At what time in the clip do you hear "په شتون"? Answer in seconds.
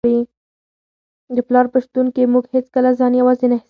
1.73-2.05